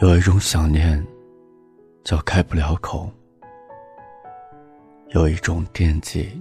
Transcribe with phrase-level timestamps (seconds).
[0.00, 1.04] 有一种想念，
[2.04, 3.10] 叫开不了口；
[5.08, 6.40] 有一种惦记，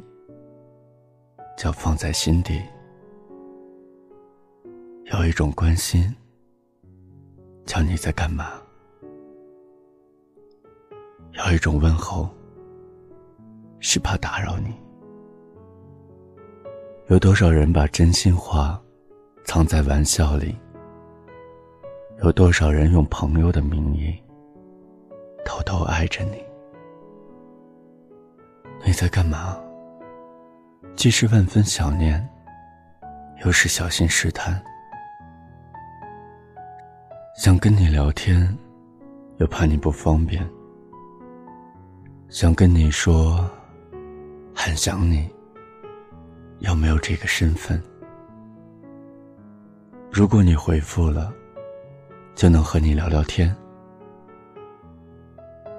[1.57, 2.61] 叫放在心底；
[5.05, 6.15] 有一种关心，
[7.65, 8.45] 叫你在干嘛；
[11.31, 12.29] 有一种问候，
[13.79, 14.71] 是怕打扰你。
[17.07, 18.79] 有多少人把真心话
[19.45, 20.55] 藏在玩笑里？
[22.23, 24.11] 有多少人用朋友的名义
[25.45, 26.43] 偷偷爱着你？
[28.83, 29.55] 你在干嘛？
[30.95, 32.27] 既是万分想念，
[33.45, 34.59] 又是小心试探。
[37.37, 38.57] 想跟你聊天，
[39.37, 40.43] 又怕你不方便。
[42.29, 43.47] 想跟你说，
[44.55, 45.29] 很想你，
[46.59, 47.81] 又没有这个身份。
[50.11, 51.31] 如果你回复了。
[52.37, 53.53] 就能和你聊聊天。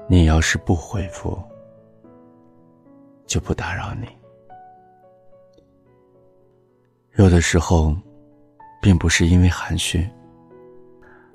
[0.09, 1.41] 你要是不回复，
[3.27, 4.09] 就不打扰你。
[7.15, 7.97] 有的时候，
[8.83, 10.05] 并不是因为含蓄，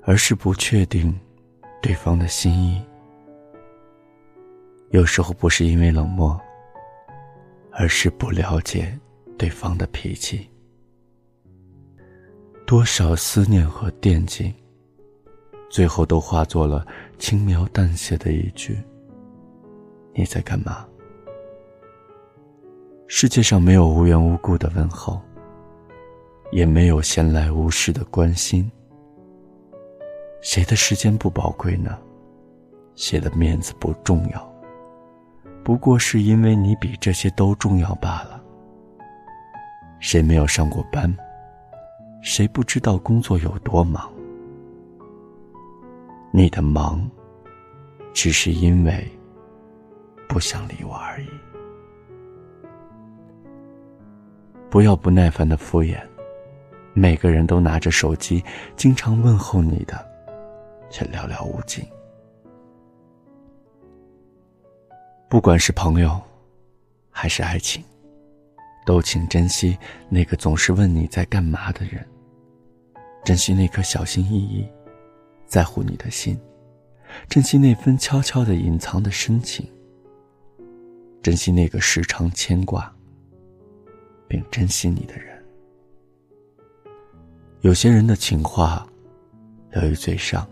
[0.02, 1.18] 而是不确定
[1.80, 2.82] 对方的心意；
[4.90, 6.38] 有时候不是因为冷漠，
[7.72, 8.94] 而是不了解
[9.38, 10.50] 对方的脾气。
[12.66, 14.54] 多少思念和惦记。
[15.74, 16.86] 最后都化作了
[17.18, 18.78] 轻描淡写的一句
[20.14, 20.86] ：“你在干嘛？”
[23.08, 25.20] 世界上没有无缘无故的问候，
[26.52, 28.70] 也没有闲来无事的关心。
[30.42, 31.98] 谁的时间不宝贵呢？
[32.94, 34.54] 谁的面子不重要？
[35.64, 38.40] 不过是因为你比这些都重要罢了。
[39.98, 41.12] 谁没有上过班？
[42.22, 44.13] 谁不知道工作有多忙？
[46.36, 47.08] 你的忙，
[48.12, 49.08] 只是因为
[50.28, 51.28] 不想理我而已。
[54.68, 55.96] 不要不耐烦的敷衍，
[56.92, 58.42] 每个人都拿着手机，
[58.74, 59.96] 经常问候你的，
[60.90, 61.84] 却寥寥无几。
[65.28, 66.20] 不管是朋友，
[67.12, 67.80] 还是爱情，
[68.84, 69.78] 都请珍惜
[70.08, 72.04] 那个总是问你在干嘛的人，
[73.24, 74.68] 珍惜那颗小心翼翼。
[75.46, 76.38] 在乎你的心，
[77.28, 79.66] 珍惜那份悄悄的隐藏的深情，
[81.22, 82.92] 珍惜那个时常牵挂，
[84.26, 85.32] 并珍惜你的人。
[87.60, 88.86] 有些人的情话，
[89.70, 90.46] 流于嘴上；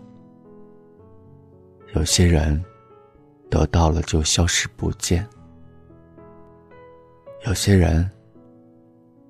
[1.93, 2.63] 有些人，
[3.49, 5.23] 得到了就消失不见；
[7.45, 8.09] 有些人，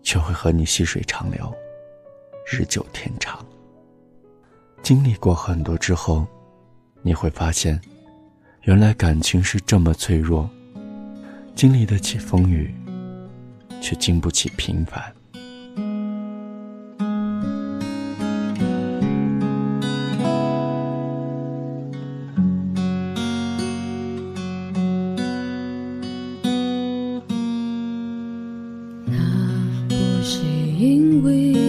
[0.01, 1.53] 却会和你细水长流，
[2.45, 3.45] 日久天长。
[4.83, 6.27] 经历过很多之后，
[7.03, 7.79] 你会发现，
[8.63, 10.49] 原来感情是这么脆弱，
[11.55, 12.75] 经历得起风雨，
[13.81, 15.01] 却经不起平凡。
[29.05, 29.15] 那
[29.87, 31.62] 不是因为。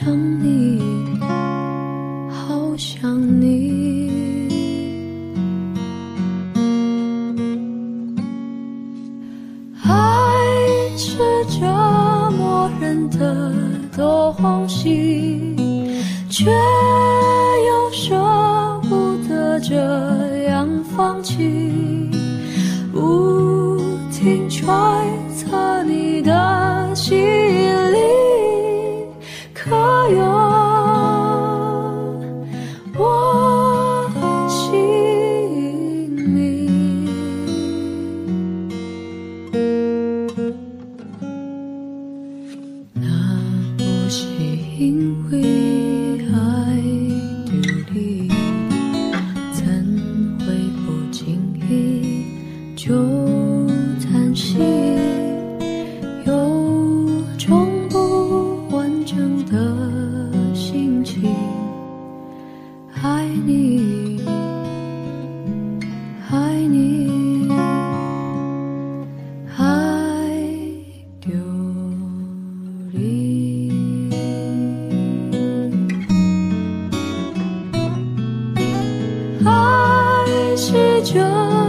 [0.00, 0.80] 想你
[2.30, 3.10] 好想
[3.40, 4.08] 你。
[9.82, 11.66] 爱是折
[12.38, 13.52] 磨人的
[13.96, 15.56] 东西
[16.30, 19.74] 却又舍不得这
[20.44, 22.08] 样放弃。
[22.92, 23.80] 不
[24.12, 24.64] 停揣
[25.34, 27.37] 测你的心。
[54.38, 54.56] 心
[56.24, 56.32] 有
[57.36, 61.28] 种不完整的心情，
[63.02, 64.20] 爱你，
[66.30, 67.50] 爱你，
[69.56, 69.64] 爱
[71.20, 71.32] 丢
[72.92, 74.08] 你，
[79.42, 81.67] 还是这。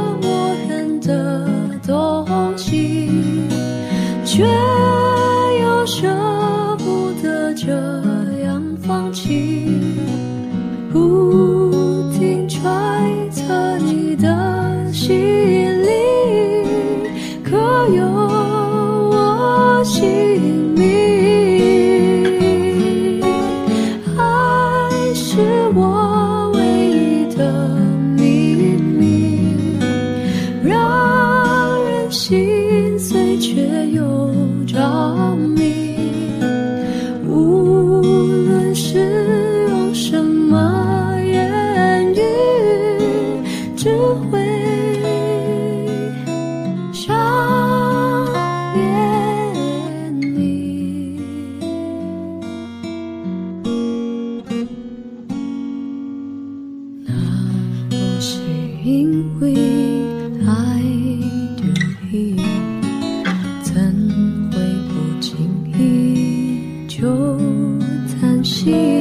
[68.69, 68.98] you.